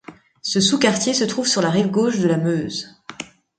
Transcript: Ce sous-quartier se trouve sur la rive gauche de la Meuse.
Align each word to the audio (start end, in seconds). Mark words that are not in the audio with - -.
Ce 0.41 0.59
sous-quartier 0.59 1.13
se 1.13 1.25
trouve 1.25 1.45
sur 1.47 1.61
la 1.61 1.69
rive 1.69 1.91
gauche 1.91 2.17
de 2.17 2.27
la 2.27 2.37
Meuse. 2.39 2.99